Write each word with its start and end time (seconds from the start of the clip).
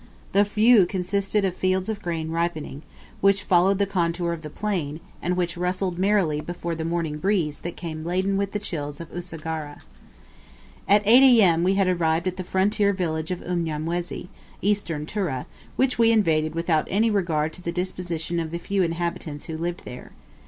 The 0.31 0.43
view 0.43 0.87
consisted 0.87 1.45
of 1.45 1.55
fields 1.55 1.87
of 1.87 2.01
grain 2.01 2.31
ripening, 2.31 2.81
which 3.19 3.43
followed 3.43 3.77
the 3.77 3.85
contour 3.85 4.33
of 4.33 4.41
the 4.41 4.49
plain, 4.49 4.99
and 5.21 5.37
which 5.37 5.55
rustled 5.55 5.99
merrily 5.99 6.41
before 6.41 6.73
the 6.73 6.83
morning 6.83 7.19
breeze 7.19 7.59
that 7.59 7.75
came 7.77 8.03
laden 8.03 8.35
with 8.35 8.51
the 8.51 8.57
chills 8.57 8.99
of 8.99 9.13
Usagara. 9.13 9.83
At 10.87 11.03
8 11.05 11.39
A.M. 11.39 11.63
we 11.63 11.75
had 11.75 11.87
arrived 11.87 12.25
at 12.25 12.37
the 12.37 12.43
frontier 12.43 12.93
village 12.93 13.29
of 13.29 13.43
Unyamwezi, 13.43 14.29
Eastern 14.63 15.05
Tura, 15.05 15.45
which 15.75 15.99
we 15.99 16.11
invaded 16.11 16.55
without 16.55 16.87
any 16.89 17.11
regard 17.11 17.53
to 17.53 17.61
the 17.61 17.71
disposition 17.71 18.39
of 18.39 18.49
the 18.49 18.57
few 18.57 18.81
inhabitants 18.81 19.45
who 19.45 19.55
lived 19.55 19.83
there. 19.85 20.13